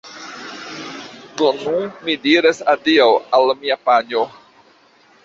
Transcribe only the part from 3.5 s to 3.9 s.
mia